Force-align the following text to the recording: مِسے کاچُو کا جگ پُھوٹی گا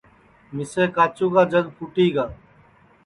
مِسے 0.55 0.83
کاچُو 0.95 1.25
کا 1.33 1.43
جگ 1.51 1.65
پُھوٹی 1.75 2.07
گا 2.15 2.25